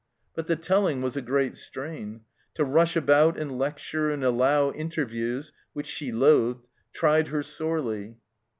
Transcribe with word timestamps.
But 0.35 0.47
the 0.47 0.55
telling 0.55 1.03
was 1.03 1.15
a 1.15 1.21
great 1.21 1.55
strain; 1.55 2.21
to 2.55 2.63
rush 2.63 2.95
about 2.95 3.37
and 3.37 3.59
lecture 3.59 4.09
and 4.09 4.23
allow 4.23 4.71
inter 4.71 5.05
views, 5.05 5.53
which 5.73 5.85
she 5.85 6.11
loathed, 6.11 6.67
tried 6.91 7.27
her 7.27 7.43
sorely. 7.43 8.17